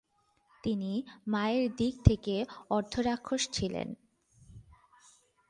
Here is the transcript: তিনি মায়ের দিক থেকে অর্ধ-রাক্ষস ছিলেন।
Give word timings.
তিনি 0.63 0.91
মায়ের 1.27 1.65
দিক 1.75 1.95
থেকে 2.05 2.35
অর্ধ-রাক্ষস 2.69 3.43
ছিলেন। 3.51 3.87